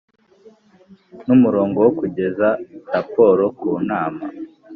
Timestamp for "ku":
3.59-3.69